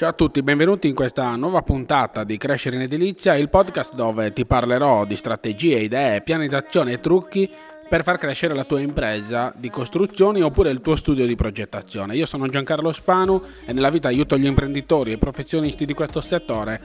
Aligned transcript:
Ciao 0.00 0.08
a 0.08 0.14
tutti, 0.14 0.42
benvenuti 0.42 0.88
in 0.88 0.94
questa 0.94 1.36
nuova 1.36 1.60
puntata 1.60 2.24
di 2.24 2.38
Crescere 2.38 2.76
in 2.76 2.80
Edilizia, 2.80 3.34
il 3.34 3.50
podcast 3.50 3.94
dove 3.94 4.32
ti 4.32 4.46
parlerò 4.46 5.04
di 5.04 5.14
strategie, 5.14 5.78
idee, 5.80 6.22
piani 6.22 6.48
d'azione 6.48 6.92
e 6.92 7.00
trucchi 7.00 7.46
per 7.86 8.02
far 8.02 8.16
crescere 8.16 8.54
la 8.54 8.64
tua 8.64 8.80
impresa 8.80 9.52
di 9.54 9.68
costruzioni 9.68 10.40
oppure 10.40 10.70
il 10.70 10.80
tuo 10.80 10.96
studio 10.96 11.26
di 11.26 11.34
progettazione. 11.34 12.16
Io 12.16 12.24
sono 12.24 12.48
Giancarlo 12.48 12.92
Spanu 12.92 13.42
e 13.66 13.74
nella 13.74 13.90
vita 13.90 14.08
aiuto 14.08 14.38
gli 14.38 14.46
imprenditori 14.46 15.12
e 15.12 15.18
professionisti 15.18 15.84
di 15.84 15.92
questo 15.92 16.22
settore 16.22 16.80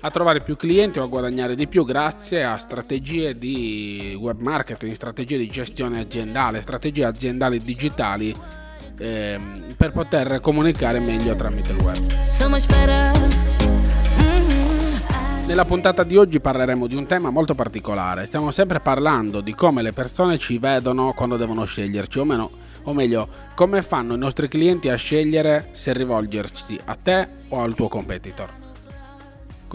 a 0.00 0.10
trovare 0.10 0.40
più 0.40 0.56
clienti 0.56 0.98
o 0.98 1.04
a 1.04 1.06
guadagnare 1.06 1.54
di 1.54 1.68
più 1.68 1.84
grazie 1.84 2.42
a 2.42 2.58
strategie 2.58 3.36
di 3.36 4.18
web 4.18 4.40
marketing, 4.40 4.92
strategie 4.92 5.38
di 5.38 5.46
gestione 5.46 6.00
aziendale, 6.00 6.62
strategie 6.62 7.04
aziendali 7.04 7.60
digitali 7.60 8.34
ehm, 8.98 9.74
per 9.76 9.92
poter 9.92 10.40
comunicare 10.40 10.98
meglio 10.98 11.34
tramite 11.36 11.72
il 11.72 11.78
web. 11.78 12.30
Mm-hmm. 14.18 15.46
Nella 15.46 15.64
puntata 15.64 16.02
di 16.02 16.16
oggi 16.16 16.40
parleremo 16.40 16.86
di 16.86 16.94
un 16.94 17.06
tema 17.06 17.30
molto 17.30 17.54
particolare. 17.54 18.26
Stiamo 18.26 18.50
sempre 18.50 18.80
parlando 18.80 19.40
di 19.40 19.54
come 19.54 19.82
le 19.82 19.92
persone 19.92 20.38
ci 20.38 20.58
vedono 20.58 21.12
quando 21.12 21.36
devono 21.36 21.64
sceglierci, 21.64 22.18
o 22.18 22.24
meno, 22.24 22.50
o 22.84 22.92
meglio, 22.92 23.28
come 23.54 23.82
fanno 23.82 24.14
i 24.14 24.18
nostri 24.18 24.48
clienti 24.48 24.88
a 24.88 24.96
scegliere 24.96 25.70
se 25.72 25.92
rivolgersi 25.92 26.78
a 26.84 26.94
te 26.94 27.28
o 27.48 27.60
al 27.62 27.74
tuo 27.74 27.88
competitor. 27.88 28.65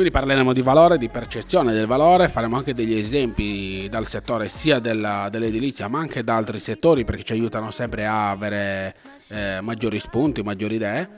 Quindi 0.02 0.18
parleremo 0.18 0.52
di 0.52 0.64
valore, 0.64 0.98
di 0.98 1.10
percezione 1.10 1.74
del 1.74 1.86
valore, 1.86 2.28
faremo 2.28 2.58
anche 2.58 2.74
degli 2.74 2.96
esempi 2.96 3.88
dal 3.88 4.08
settore 4.08 4.50
sia 4.50 4.80
della, 4.80 5.28
dell'edilizia 5.30 5.88
ma 5.90 6.00
anche 6.00 6.24
da 6.24 6.36
altri 6.36 6.60
settori 6.60 7.06
perché 7.06 7.22
ci 7.22 7.34
aiutano 7.34 7.70
sempre 7.70 8.08
a 8.08 8.32
avere 8.32 8.96
eh, 9.28 9.60
maggiori 9.62 10.00
spunti, 10.00 10.42
maggiori 10.42 10.74
idee. 10.74 11.10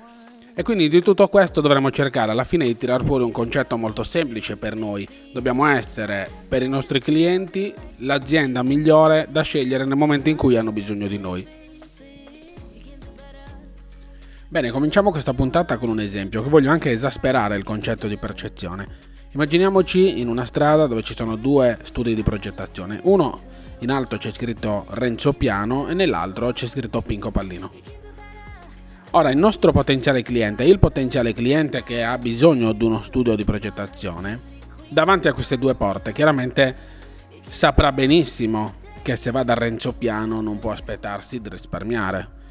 E 0.54 0.64
quindi 0.64 0.90
di 0.90 1.02
tutto 1.02 1.30
questo 1.30 1.62
dovremo 1.62 1.92
cercare 1.92 2.32
alla 2.32 2.44
fine 2.44 2.66
di 2.66 2.76
tirar 2.76 3.06
fuori 3.06 3.24
un 3.24 3.32
concetto 3.32 3.78
molto 3.78 4.04
semplice 4.04 4.58
per 4.58 4.76
noi. 4.76 5.08
Dobbiamo 5.32 5.66
essere 5.66 6.30
per 6.46 6.62
i 6.62 6.68
nostri 6.68 7.00
clienti 7.00 7.74
l'azienda 8.00 8.64
migliore 8.64 9.28
da 9.30 9.44
scegliere 9.44 9.86
nel 9.86 9.96
momento 9.96 10.28
in 10.28 10.36
cui 10.36 10.58
hanno 10.58 10.74
bisogno 10.74 11.08
di 11.08 11.18
noi. 11.18 11.63
Bene, 14.54 14.70
cominciamo 14.70 15.10
questa 15.10 15.34
puntata 15.34 15.80
con 15.80 15.90
un 15.90 16.00
esempio 16.00 16.44
che 16.44 16.50
voglio 16.50 16.70
anche 16.70 16.92
esasperare 16.92 17.58
il 17.58 17.64
concetto 17.64 18.08
di 18.08 18.18
percezione. 18.18 18.86
Immaginiamoci 19.32 20.20
in 20.20 20.28
una 20.28 20.46
strada 20.46 20.86
dove 20.86 21.02
ci 21.02 21.16
sono 21.16 21.38
due 21.38 21.80
studi 21.82 22.14
di 22.14 22.22
progettazione. 22.22 23.00
Uno 23.02 23.40
in 23.80 23.90
alto 23.90 24.18
c'è 24.18 24.32
scritto 24.32 24.86
Renzo 24.90 25.34
Piano 25.34 25.88
e 25.88 25.96
nell'altro 25.96 26.52
c'è 26.52 26.68
scritto 26.68 27.02
Pinco 27.02 27.32
Pallino. 27.32 27.72
Ora, 29.10 29.32
il 29.32 29.40
nostro 29.40 29.72
potenziale 29.72 30.22
cliente, 30.22 30.64
il 30.64 30.78
potenziale 30.78 31.34
cliente 31.34 31.82
che 31.82 32.04
ha 32.04 32.20
bisogno 32.20 32.74
di 32.74 32.84
uno 32.84 33.02
studio 33.02 33.36
di 33.36 33.46
progettazione, 33.46 34.40
davanti 34.88 35.28
a 35.28 35.34
queste 35.34 35.58
due 35.58 35.74
porte, 35.74 36.14
chiaramente 36.14 36.76
saprà 37.50 37.92
benissimo 37.92 38.76
che 39.02 39.16
se 39.16 39.32
va 39.32 39.42
da 39.42 39.56
Renzo 39.56 39.94
Piano 39.94 40.42
non 40.42 40.60
può 40.60 40.70
aspettarsi 40.70 41.42
di 41.42 41.50
risparmiare, 41.50 42.42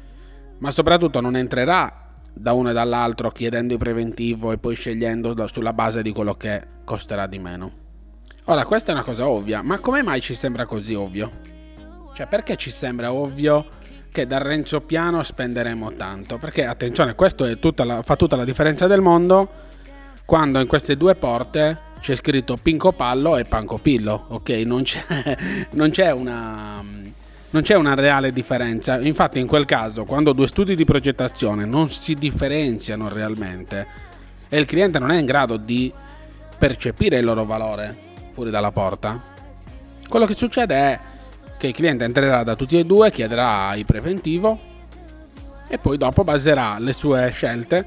ma 0.63 0.71
soprattutto 0.71 1.19
non 1.19 1.35
entrerà 1.35 1.93
da 2.31 2.53
uno 2.53 2.69
e 2.69 2.73
dall'altro 2.73 3.31
chiedendo 3.31 3.73
il 3.73 3.79
preventivo 3.79 4.53
e 4.53 4.57
poi 4.57 4.75
scegliendo 4.75 5.35
sulla 5.51 5.73
base 5.73 6.01
di 6.01 6.13
quello 6.13 6.35
che 6.35 6.63
costerà 6.85 7.27
di 7.27 7.37
meno. 7.37 7.71
Ora, 8.45 8.63
questa 8.63 8.91
è 8.91 8.95
una 8.95 9.03
cosa 9.03 9.27
ovvia, 9.27 9.61
ma 9.61 9.77
come 9.79 10.01
mai 10.01 10.21
ci 10.21 10.33
sembra 10.33 10.65
così 10.65 10.93
ovvio? 10.93 11.31
Cioè, 12.15 12.27
perché 12.27 12.55
ci 12.55 12.71
sembra 12.71 13.11
ovvio 13.11 13.71
che 14.09 14.25
dal 14.25 14.39
Renzo 14.39 14.79
Piano 14.79 15.21
spenderemo 15.21 15.91
tanto. 15.97 16.37
Perché 16.37 16.65
attenzione, 16.65 17.13
questo 17.13 17.59
tutta 17.59 17.83
la, 17.83 18.01
fa 18.01 18.15
tutta 18.15 18.37
la 18.37 18.45
differenza 18.45 18.87
del 18.87 19.01
mondo 19.01 19.49
quando 20.23 20.61
in 20.61 20.67
queste 20.67 20.95
due 20.95 21.15
porte 21.15 21.77
c'è 21.99 22.15
scritto 22.15 22.55
Pinco 22.55 22.93
Pallo 22.93 23.35
e 23.35 23.43
Panco 23.43 23.77
Pillo. 23.79 24.27
Ok, 24.29 24.49
non 24.65 24.83
c'è, 24.83 25.37
non 25.71 25.89
c'è 25.89 26.11
una. 26.11 26.81
Non 27.53 27.61
c'è 27.61 27.75
una 27.75 27.93
reale 27.93 28.33
differenza, 28.33 28.99
infatti 28.99 29.39
in 29.39 29.45
quel 29.45 29.65
caso 29.65 30.05
quando 30.05 30.33
due 30.33 30.47
studi 30.47 30.75
di 30.75 30.85
progettazione 30.85 31.65
non 31.65 31.87
si 31.91 32.15
differenziano 32.15 33.09
realmente 33.09 33.85
e 34.49 34.59
il 34.59 34.65
cliente 34.65 34.97
non 34.97 35.11
è 35.11 35.19
in 35.19 35.25
grado 35.27 35.57
di 35.57 35.93
percepire 36.57 37.19
il 37.19 37.25
loro 37.25 37.45
valore 37.45 37.95
fuori 38.33 38.49
dalla 38.49 38.71
porta, 38.71 39.21
quello 40.09 40.25
che 40.25 40.33
succede 40.33 40.75
è 40.75 40.99
che 41.59 41.67
il 41.67 41.73
cliente 41.73 42.05
entrerà 42.05 42.41
da 42.43 42.55
tutti 42.55 42.77
e 42.77 42.85
due, 42.85 43.11
chiederà 43.11 43.75
il 43.75 43.85
preventivo 43.85 44.59
e 45.67 45.77
poi 45.77 45.97
dopo 45.97 46.23
baserà 46.23 46.77
le 46.79 46.93
sue 46.93 47.29
scelte 47.29 47.85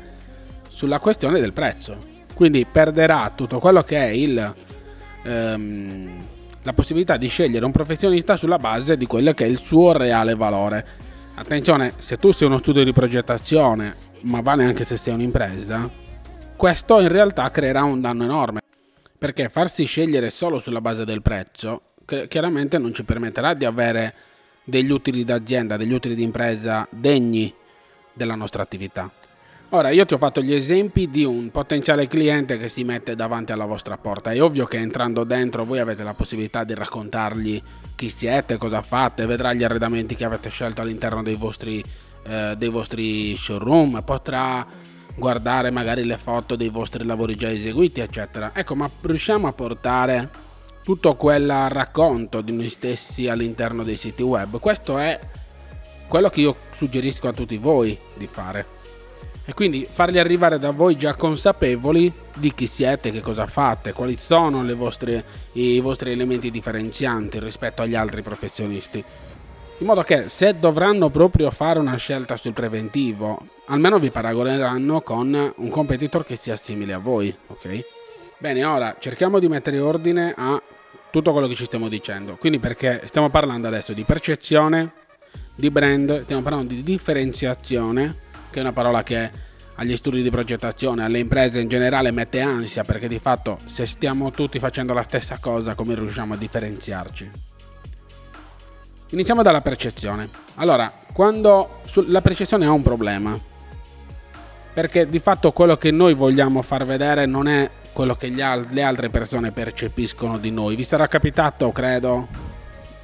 sulla 0.69 1.00
questione 1.00 1.41
del 1.41 1.53
prezzo. 1.53 1.97
Quindi 2.34 2.65
perderà 2.71 3.32
tutto 3.34 3.59
quello 3.59 3.82
che 3.82 3.97
è 3.97 4.10
il, 4.10 4.55
ehm, 5.25 6.25
la 6.66 6.72
possibilità 6.72 7.16
di 7.16 7.28
scegliere 7.28 7.65
un 7.65 7.71
professionista 7.71 8.37
sulla 8.37 8.56
base 8.56 8.97
di 8.97 9.06
quello 9.06 9.32
che 9.32 9.44
è 9.44 9.49
il 9.49 9.60
suo 9.62 9.93
reale 9.93 10.34
valore. 10.34 10.84
Attenzione, 11.37 11.93
se 11.99 12.16
tu 12.16 12.32
sei 12.32 12.49
uno 12.49 12.59
studio 12.59 12.82
di 12.82 12.93
progettazione, 12.93 13.94
ma 14.22 14.41
vale 14.41 14.65
anche 14.65 14.82
se 14.82 14.97
sei 14.97 15.15
un'impresa, 15.15 15.88
questo 16.56 17.00
in 17.00 17.09
realtà 17.09 17.49
creerà 17.53 17.84
un 17.84 18.00
danno 18.00 18.25
enorme. 18.25 18.60
Perché 19.16 19.49
farsi 19.49 19.84
scegliere 19.84 20.28
solo 20.28 20.59
sulla 20.59 20.81
base 20.81 21.05
del 21.05 21.22
prezzo 21.22 21.82
chiaramente 22.28 22.78
non 22.78 22.93
ci 22.93 23.05
permetterà 23.05 23.55
di 23.55 23.65
avere 23.65 24.15
degli 24.65 24.91
utili 24.91 25.25
d'azienda, 25.25 25.76
degli 25.76 25.93
utili 25.93 26.16
di 26.16 26.22
impresa 26.22 26.87
degni 26.91 27.53
della 28.12 28.34
nostra 28.34 28.62
attività. 28.62 29.09
Ora, 29.76 29.91
io 29.91 30.06
ti 30.06 30.14
ho 30.14 30.19
fatto 30.19 30.41
gli 30.41 30.54
esempi 30.54 31.10
di 31.10 31.22
un 31.22 31.50
potenziale 31.50 32.09
cliente 32.09 32.56
che 32.56 32.66
si 32.66 32.82
mette 32.82 33.14
davanti 33.14 33.53
alla 33.53 33.66
vostra 33.66 33.98
porta. 33.98 34.31
È 34.31 34.42
ovvio 34.42 34.64
che 34.64 34.78
entrando 34.78 35.22
dentro 35.22 35.66
voi 35.66 35.81
avete 35.81 36.03
la 36.03 36.14
possibilità 36.14 36.64
di 36.64 36.72
raccontargli 36.72 37.62
chi 37.94 38.09
siete, 38.09 38.56
cosa 38.56 38.81
fate, 38.81 39.26
vedrà 39.26 39.53
gli 39.53 39.62
arredamenti 39.62 40.14
che 40.14 40.25
avete 40.25 40.48
scelto 40.48 40.81
all'interno 40.81 41.22
dei 41.22 41.34
vostri, 41.34 41.84
eh, 42.25 42.54
dei 42.56 42.70
vostri 42.70 43.37
showroom, 43.37 44.00
potrà 44.03 44.66
guardare 45.14 45.70
magari 45.70 46.04
le 46.04 46.16
foto 46.16 46.56
dei 46.56 46.70
vostri 46.70 47.04
lavori 47.04 47.37
già 47.37 47.50
eseguiti, 47.50 48.00
eccetera. 48.00 48.53
Ecco, 48.54 48.75
ma 48.76 48.91
riusciamo 49.03 49.47
a 49.47 49.53
portare 49.53 50.31
tutto 50.82 51.16
quel 51.16 51.69
racconto 51.69 52.41
di 52.41 52.53
noi 52.53 52.70
stessi 52.70 53.28
all'interno 53.28 53.82
dei 53.82 53.97
siti 53.97 54.22
web. 54.22 54.58
Questo 54.58 54.97
è 54.97 55.20
quello 56.08 56.31
che 56.31 56.41
io 56.41 56.56
suggerisco 56.76 57.28
a 57.28 57.32
tutti 57.32 57.58
voi 57.58 57.94
di 58.14 58.26
fare. 58.26 58.75
E 59.49 59.55
quindi 59.55 59.87
farli 59.89 60.19
arrivare 60.19 60.59
da 60.59 60.73
voi 60.73 60.99
già 60.99 61.15
consapevoli 61.15 62.12
di 62.34 62.53
chi 62.53 62.67
siete, 62.67 63.12
che 63.12 63.21
cosa 63.21 63.47
fate, 63.47 63.93
quali 63.93 64.17
sono 64.17 64.65
vostre, 64.75 65.25
i 65.53 65.79
vostri 65.79 66.11
elementi 66.11 66.51
differenzianti 66.51 67.39
rispetto 67.39 67.81
agli 67.83 67.95
altri 67.95 68.23
professionisti. 68.23 69.03
In 69.79 69.87
modo 69.87 70.03
che 70.03 70.29
se 70.29 70.59
dovranno 70.59 71.11
proprio 71.11 71.51
fare 71.53 71.79
una 71.79 71.97
scelta 71.97 72.37
sul 72.37 72.55
preventivo, 72.55 73.47
almeno 73.67 74.01
vi 74.01 74.11
paragoneranno 74.11 75.01
con 75.03 75.53
un 75.55 75.69
competitor 75.69 76.27
che 76.27 76.35
sia 76.35 76.56
simile 76.56 76.95
a 76.95 76.99
voi, 76.99 77.35
ok? 77.47 77.85
Bene, 78.39 78.65
ora 78.65 78.97
cerchiamo 78.99 79.39
di 79.39 79.49
mettere 79.49 79.79
ordine 79.79 80.35
a 80.37 80.61
tutto 81.11 81.31
quello 81.31 81.47
che 81.47 81.55
ci 81.55 81.67
stiamo 81.67 81.89
dicendo. 81.89 82.35
Quindi 82.37 82.59
perché 82.59 83.03
stiamo 83.05 83.31
parlando 83.31 83.69
adesso 83.69 83.93
di 83.93 84.03
percezione, 84.03 84.93
di 85.55 85.71
brand, 85.71 86.25
stiamo 86.25 86.43
parlando 86.43 86.75
di 86.75 86.83
differenziazione, 86.83 88.25
che 88.56 88.62
è 88.62 88.65
una 88.65 88.72
parola 88.72 89.03
che 89.03 89.31
agli 89.75 89.94
studi 89.99 90.22
di 90.22 90.31
progettazione, 90.31 91.05
alle 91.05 91.19
imprese 91.19 91.61
in 91.61 91.69
generale 91.69 92.11
mette 92.11 92.41
ansia 92.41 92.84
perché 92.84 93.06
di 93.06 93.19
fatto 93.19 93.59
se 93.67 93.84
stiamo 93.84 94.31
tutti 94.31 94.59
facendo 94.59 94.94
la 94.94 95.03
stessa 95.03 95.37
cosa 95.39 95.75
come 95.75 95.94
riusciamo 95.94 96.33
a 96.33 96.37
differenziarci? 96.39 97.31
Iniziamo 99.11 99.43
dalla 99.43 99.61
percezione. 99.61 100.31
Allora, 100.55 100.91
quando 101.12 101.83
la 102.06 102.22
percezione 102.22 102.65
ha 102.65 102.71
un 102.71 102.81
problema, 102.81 103.39
perché 104.73 105.06
di 105.06 105.19
fatto 105.19 105.53
quello 105.53 105.77
che 105.77 105.91
noi 105.91 106.14
vogliamo 106.14 106.62
far 106.62 106.87
vedere 106.87 107.26
non 107.26 107.49
è 107.49 107.69
quello 107.93 108.17
che 108.17 108.32
al- 108.43 108.69
le 108.70 108.82
altre 108.82 109.11
persone 109.11 109.50
percepiscono 109.50 110.38
di 110.38 110.50
noi. 110.50 110.76
Vi 110.76 110.85
sarà 110.85 111.06
capitato, 111.08 111.70
credo, 111.73 112.26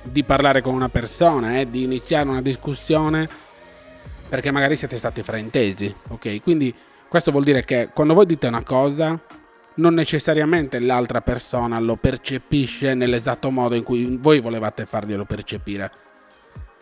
di 0.01 0.25
parlare 0.25 0.63
con 0.63 0.73
una 0.73 0.89
persona, 0.89 1.59
eh, 1.59 1.69
di 1.69 1.83
iniziare 1.83 2.27
una 2.27 2.41
discussione 2.41 3.29
perché 4.33 4.51
magari 4.51 4.77
siete 4.77 4.97
stati 4.97 5.23
fraintesi, 5.23 5.95
ok? 6.09 6.41
Quindi 6.41 6.75
questo 7.07 7.31
vuol 7.31 7.45
dire 7.45 7.67
che 7.67 7.91
quando 7.93 8.15
voi 8.15 8.25
dite 8.25 8.47
una 8.47 8.63
cosa, 8.63 9.21
non 9.75 9.93
necessariamente 9.93 10.81
l'altra 10.81 11.21
persona 11.21 11.79
lo 11.79 11.97
percepisce 11.97 12.95
nell'esatto 12.95 13.51
modo 13.51 13.75
in 13.75 13.83
cui 13.83 14.17
voi 14.17 14.41
volevate 14.41 14.87
farglielo 14.87 15.27
percepire. 15.27 15.91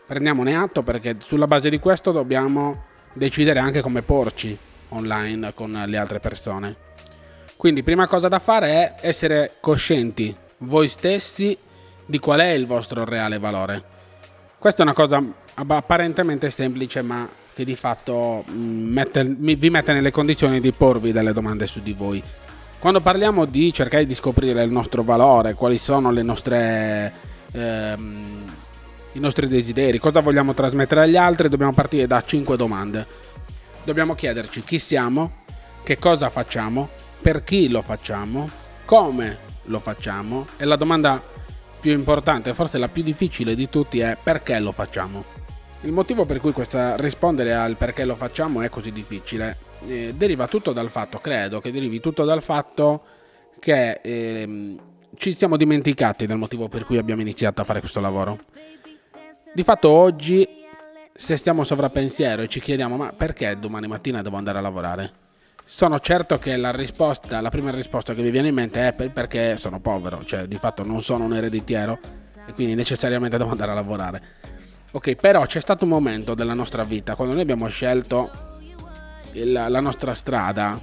Prendiamone 0.06 0.54
atto 0.54 0.84
perché 0.84 1.16
sulla 1.18 1.48
base 1.48 1.70
di 1.70 1.80
questo 1.80 2.12
dobbiamo 2.12 2.84
decidere 3.14 3.58
anche 3.58 3.80
come 3.80 4.02
porci 4.02 4.56
online 4.90 5.52
con 5.52 5.72
le 5.72 5.96
altre 5.96 6.20
persone. 6.20 6.76
Quindi 7.56 7.82
prima 7.82 8.06
cosa 8.06 8.28
da 8.28 8.38
fare 8.38 8.68
è 8.68 8.94
essere 9.00 9.54
coscienti 9.58 10.32
voi 10.58 10.86
stessi 10.86 11.58
di 12.06 12.18
qual 12.20 12.38
è 12.38 12.50
il 12.50 12.68
vostro 12.68 13.04
reale 13.04 13.40
valore. 13.40 13.82
Questa 14.56 14.82
è 14.82 14.84
una 14.84 14.94
cosa 14.94 15.20
apparentemente 15.56 16.48
semplice, 16.50 17.02
ma 17.02 17.39
che 17.54 17.64
di 17.64 17.76
fatto 17.76 18.44
mm, 18.50 18.92
mette, 18.92 19.24
vi 19.24 19.70
mette 19.70 19.92
nelle 19.92 20.10
condizioni 20.10 20.60
di 20.60 20.72
porvi 20.72 21.12
delle 21.12 21.32
domande 21.32 21.66
su 21.66 21.80
di 21.80 21.92
voi. 21.92 22.22
Quando 22.78 23.00
parliamo 23.00 23.44
di 23.44 23.72
cercare 23.72 24.06
di 24.06 24.14
scoprire 24.14 24.62
il 24.62 24.70
nostro 24.70 25.02
valore, 25.02 25.54
quali 25.54 25.76
sono 25.76 26.10
nostre, 26.10 27.12
ehm, 27.52 28.44
i 29.12 29.18
nostri 29.18 29.46
desideri, 29.46 29.98
cosa 29.98 30.20
vogliamo 30.20 30.54
trasmettere 30.54 31.02
agli 31.02 31.16
altri, 31.16 31.50
dobbiamo 31.50 31.74
partire 31.74 32.06
da 32.06 32.22
5 32.22 32.56
domande. 32.56 33.06
Dobbiamo 33.84 34.14
chiederci 34.14 34.62
chi 34.62 34.78
siamo, 34.78 35.42
che 35.82 35.98
cosa 35.98 36.30
facciamo, 36.30 36.88
per 37.20 37.44
chi 37.44 37.68
lo 37.68 37.82
facciamo, 37.82 38.48
come 38.86 39.48
lo 39.64 39.80
facciamo 39.80 40.46
e 40.56 40.64
la 40.64 40.76
domanda 40.76 41.22
più 41.80 41.92
importante, 41.92 42.54
forse 42.54 42.78
la 42.78 42.88
più 42.88 43.02
difficile 43.02 43.54
di 43.54 43.68
tutti 43.68 44.00
è 44.00 44.16
perché 44.22 44.58
lo 44.58 44.72
facciamo. 44.72 45.39
Il 45.82 45.92
motivo 45.92 46.26
per 46.26 46.40
cui 46.40 46.52
questa, 46.52 46.96
rispondere 46.96 47.54
al 47.54 47.76
perché 47.76 48.04
lo 48.04 48.14
facciamo 48.14 48.60
è 48.60 48.68
così 48.68 48.92
difficile 48.92 49.56
eh, 49.86 50.12
deriva 50.14 50.46
tutto 50.46 50.72
dal 50.72 50.90
fatto, 50.90 51.18
credo 51.18 51.60
che 51.60 51.72
derivi 51.72 52.00
tutto 52.00 52.24
dal 52.24 52.42
fatto 52.42 53.02
che 53.58 54.00
eh, 54.02 54.76
ci 55.16 55.34
siamo 55.34 55.56
dimenticati 55.56 56.26
del 56.26 56.36
motivo 56.36 56.68
per 56.68 56.84
cui 56.84 56.98
abbiamo 56.98 57.22
iniziato 57.22 57.62
a 57.62 57.64
fare 57.64 57.80
questo 57.80 58.00
lavoro. 58.00 58.40
Di 59.54 59.62
fatto 59.62 59.88
oggi, 59.88 60.46
se 61.12 61.36
stiamo 61.36 61.64
sovrappensiero 61.64 62.42
e 62.42 62.48
ci 62.48 62.60
chiediamo 62.60 62.96
ma 62.96 63.12
perché 63.12 63.58
domani 63.58 63.86
mattina 63.86 64.20
devo 64.20 64.36
andare 64.36 64.58
a 64.58 64.62
lavorare? 64.62 65.12
Sono 65.64 65.98
certo 66.00 66.36
che 66.36 66.56
la 66.56 66.72
risposta, 66.72 67.40
la 67.40 67.48
prima 67.48 67.70
risposta 67.70 68.12
che 68.12 68.22
vi 68.22 68.30
viene 68.30 68.48
in 68.48 68.54
mente 68.54 68.88
è 68.88 68.92
per, 68.92 69.12
perché 69.12 69.56
sono 69.56 69.80
povero, 69.80 70.24
cioè 70.24 70.46
di 70.46 70.58
fatto 70.58 70.84
non 70.84 71.00
sono 71.02 71.24
un 71.24 71.34
ereditiero 71.34 71.98
e 72.46 72.52
quindi 72.52 72.74
necessariamente 72.74 73.38
devo 73.38 73.50
andare 73.50 73.70
a 73.70 73.74
lavorare. 73.74 74.22
Ok, 74.92 75.14
però 75.14 75.46
c'è 75.46 75.60
stato 75.60 75.84
un 75.84 75.90
momento 75.90 76.34
della 76.34 76.54
nostra 76.54 76.82
vita 76.82 77.14
quando 77.14 77.32
noi 77.34 77.42
abbiamo 77.42 77.68
scelto 77.68 78.30
il, 79.32 79.52
la 79.52 79.80
nostra 79.80 80.14
strada 80.14 80.80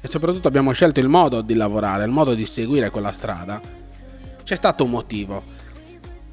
e 0.00 0.08
soprattutto 0.08 0.48
abbiamo 0.48 0.72
scelto 0.72 0.98
il 0.98 1.06
modo 1.06 1.40
di 1.40 1.54
lavorare, 1.54 2.04
il 2.04 2.10
modo 2.10 2.34
di 2.34 2.44
seguire 2.46 2.90
quella 2.90 3.12
strada. 3.12 3.60
C'è 4.42 4.56
stato 4.56 4.82
un 4.82 4.90
motivo. 4.90 5.40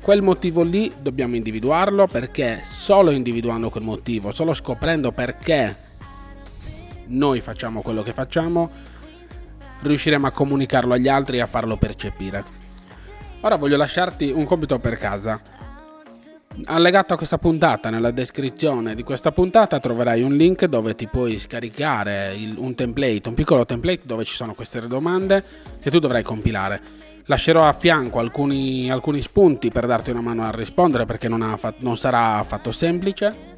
Quel 0.01 0.24
motivo 0.24 0.63
lì 0.63 0.91
dobbiamo 1.00 1.35
individuarlo 1.35 2.07
perché 2.07 2.63
solo 2.63 3.12
individuando 3.12 3.69
quel 3.69 3.83
motivo, 3.83 4.31
solo 4.31 4.56
scoprendo 4.56 5.12
perché 5.12 5.77
noi 7.07 7.41
facciamo 7.41 7.81
quello 7.81 8.01
che 8.01 8.13
facciamo, 8.13 8.71
riusciremo 9.81 10.25
a 10.25 10.31
comunicarlo 10.31 10.94
agli 10.94 11.07
altri 11.07 11.38
e 11.38 11.41
a 11.41 11.47
farlo 11.47 11.77
percepire. 11.77 12.44
Ora 13.41 13.57
voglio 13.57 13.77
lasciarti 13.77 14.31
un 14.31 14.45
compito 14.45 14.80
per 14.80 14.97
casa. 14.97 15.39
Allegato 16.65 17.13
a 17.13 17.18
questa 17.18 17.38
puntata, 17.38 17.92
nella 17.92 18.09
descrizione 18.09 18.95
di 18.95 19.04
questa 19.04 19.31
puntata 19.31 19.80
troverai 19.80 20.24
un 20.24 20.36
link 20.36 20.65
dove 20.65 20.95
ti 20.95 21.07
puoi 21.07 21.38
scaricare 21.38 22.33
il, 22.36 22.56
un 22.57 22.74
template, 22.74 23.30
un 23.30 23.36
piccolo 23.36 23.65
template 23.65 24.01
dove 24.04 24.25
ci 24.25 24.33
sono 24.33 24.56
queste 24.56 24.86
domande 24.88 25.44
che 25.80 25.92
tu 25.92 26.00
dovrai 26.00 26.24
compilare. 26.24 26.81
Lascerò 27.25 27.63
a 27.68 27.74
fianco 27.74 28.19
alcuni, 28.19 28.89
alcuni 28.89 29.21
spunti 29.21 29.69
per 29.69 29.86
darti 29.86 30.09
una 30.09 30.21
mano 30.21 30.44
a 30.44 30.51
rispondere 30.51 31.06
perché 31.06 31.27
non, 31.27 31.44
ha, 31.44 31.59
non 31.80 31.95
sarà 31.98 32.38
affatto 32.38 32.71
semplice. 32.71 33.56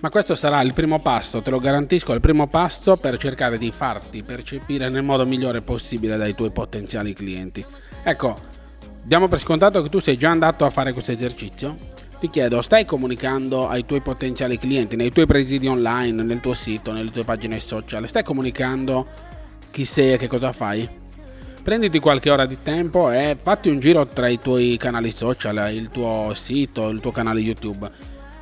Ma 0.00 0.10
questo 0.10 0.34
sarà 0.36 0.62
il 0.62 0.72
primo 0.72 1.00
passo, 1.00 1.42
te 1.42 1.50
lo 1.50 1.58
garantisco, 1.58 2.12
il 2.12 2.20
primo 2.20 2.46
passo 2.46 2.96
per 2.96 3.18
cercare 3.18 3.58
di 3.58 3.72
farti 3.72 4.22
percepire 4.22 4.88
nel 4.88 5.02
modo 5.02 5.26
migliore 5.26 5.60
possibile 5.60 6.16
dai 6.16 6.34
tuoi 6.34 6.50
potenziali 6.50 7.12
clienti. 7.12 7.64
Ecco, 8.04 8.36
diamo 9.02 9.26
per 9.26 9.40
scontato 9.40 9.82
che 9.82 9.88
tu 9.88 9.98
sei 9.98 10.16
già 10.16 10.30
andato 10.30 10.64
a 10.64 10.70
fare 10.70 10.92
questo 10.92 11.10
esercizio 11.10 11.96
ti 12.18 12.30
chiedo, 12.30 12.62
stai 12.62 12.84
comunicando 12.84 13.68
ai 13.68 13.86
tuoi 13.86 14.00
potenziali 14.00 14.58
clienti, 14.58 14.96
nei 14.96 15.12
tuoi 15.12 15.26
presidi 15.26 15.68
online, 15.68 16.22
nel 16.22 16.40
tuo 16.40 16.54
sito, 16.54 16.92
nelle 16.92 17.10
tue 17.10 17.24
pagine 17.24 17.60
social? 17.60 18.08
Stai 18.08 18.24
comunicando 18.24 19.06
chi 19.70 19.84
sei 19.84 20.14
e 20.14 20.16
che 20.18 20.26
cosa 20.26 20.52
fai? 20.52 20.88
Prenditi 21.62 22.00
qualche 22.00 22.30
ora 22.30 22.46
di 22.46 22.58
tempo 22.62 23.10
e 23.10 23.36
fatti 23.40 23.68
un 23.68 23.78
giro 23.78 24.06
tra 24.06 24.26
i 24.26 24.38
tuoi 24.38 24.76
canali 24.78 25.10
social, 25.12 25.72
il 25.72 25.90
tuo 25.90 26.32
sito, 26.34 26.88
il 26.88 27.00
tuo 27.00 27.12
canale 27.12 27.40
YouTube. 27.40 27.88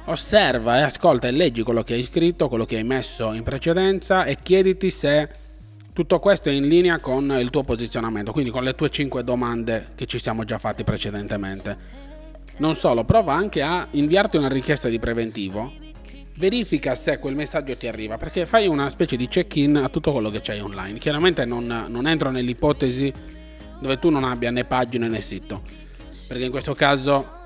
Osserva 0.05 0.79
e 0.79 0.82
ascolta 0.82 1.26
e 1.26 1.32
leggi 1.32 1.62
quello 1.62 1.82
che 1.82 1.94
hai 1.94 2.05
scritto, 2.05 2.49
quello 2.49 2.64
che 2.64 2.76
hai 2.76 2.84
messo 2.84 3.32
in 3.32 3.43
precedenza 3.43 4.25
e 4.25 4.37
chiediti 4.40 4.90
se 4.90 5.29
tutto 5.93 6.19
questo 6.19 6.49
è 6.49 6.52
in 6.52 6.69
linea 6.69 6.99
con 6.99 7.37
il 7.38 7.50
tuo 7.50 7.64
posizionamento, 7.64 8.31
quindi 8.31 8.50
con 8.50 8.62
le 8.62 8.75
tue 8.75 8.90
5 8.90 9.25
domande 9.25 9.88
che 9.94 10.06
ci 10.06 10.19
siamo 10.19 10.44
già 10.44 10.58
fatti 10.58 10.84
precedentemente. 10.84 12.05
Non 12.58 12.75
solo, 12.75 13.04
prova 13.04 13.34
anche 13.34 13.62
a 13.62 13.87
inviarti 13.90 14.37
una 14.37 14.48
richiesta 14.48 14.88
di 14.88 14.98
preventivo. 14.98 15.72
Verifica 16.37 16.94
se 16.94 17.19
quel 17.19 17.34
messaggio 17.34 17.76
ti 17.76 17.87
arriva, 17.87 18.19
perché 18.19 18.46
fai 18.46 18.66
una 18.66 18.90
specie 18.90 19.16
di 19.16 19.28
check-in 19.28 19.76
a 19.76 19.88
tutto 19.88 20.12
quello 20.12 20.31
che 20.31 20.40
c'hai 20.43 20.60
online. 20.60 20.98
Chiaramente 20.98 21.44
non, 21.44 21.87
non 21.88 22.06
entro 22.06 22.31
nell'ipotesi 22.31 23.12
dove 23.81 23.98
tu 23.98 24.10
non 24.10 24.25
abbia 24.25 24.50
né 24.50 24.64
pagine 24.64 25.08
né 25.08 25.20
sito, 25.20 25.62
perché 26.28 26.44
in 26.44 26.50
questo 26.50 26.75
caso 26.75 27.37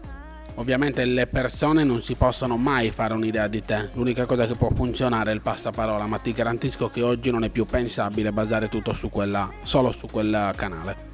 Ovviamente 0.60 1.06
le 1.06 1.26
persone 1.26 1.84
non 1.84 2.02
si 2.02 2.14
possono 2.16 2.58
mai 2.58 2.90
fare 2.90 3.14
un'idea 3.14 3.48
di 3.48 3.64
te, 3.64 3.88
l'unica 3.94 4.26
cosa 4.26 4.46
che 4.46 4.56
può 4.56 4.68
funzionare 4.68 5.30
è 5.30 5.34
il 5.34 5.40
passaparola, 5.40 6.06
ma 6.06 6.18
ti 6.18 6.32
garantisco 6.32 6.90
che 6.90 7.02
oggi 7.02 7.30
non 7.30 7.44
è 7.44 7.48
più 7.48 7.64
pensabile 7.64 8.30
basare 8.30 8.68
tutto 8.68 8.92
su 8.92 9.08
quella, 9.08 9.50
solo 9.62 9.90
su 9.90 10.06
quel 10.10 10.52
canale. 10.56 11.09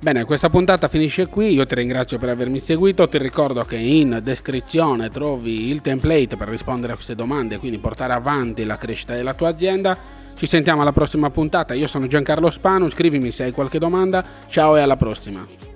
Bene, 0.00 0.24
questa 0.24 0.48
puntata 0.48 0.86
finisce 0.86 1.26
qui, 1.26 1.52
io 1.54 1.66
ti 1.66 1.74
ringrazio 1.74 2.18
per 2.18 2.28
avermi 2.28 2.60
seguito, 2.60 3.08
ti 3.08 3.18
ricordo 3.18 3.64
che 3.64 3.74
in 3.74 4.20
descrizione 4.22 5.08
trovi 5.08 5.70
il 5.70 5.80
template 5.80 6.36
per 6.36 6.48
rispondere 6.48 6.92
a 6.92 6.94
queste 6.94 7.16
domande, 7.16 7.58
quindi 7.58 7.78
portare 7.78 8.12
avanti 8.12 8.64
la 8.64 8.76
crescita 8.76 9.14
della 9.14 9.34
tua 9.34 9.48
azienda. 9.48 9.98
Ci 10.36 10.46
sentiamo 10.46 10.82
alla 10.82 10.92
prossima 10.92 11.30
puntata, 11.30 11.74
io 11.74 11.88
sono 11.88 12.06
Giancarlo 12.06 12.48
Spanu, 12.48 12.88
scrivimi 12.88 13.32
se 13.32 13.42
hai 13.42 13.50
qualche 13.50 13.80
domanda, 13.80 14.24
ciao 14.46 14.76
e 14.76 14.80
alla 14.80 14.96
prossima. 14.96 15.67